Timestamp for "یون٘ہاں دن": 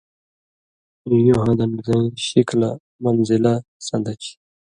1.27-1.71